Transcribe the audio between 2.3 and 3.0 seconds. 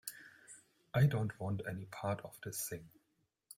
this thing.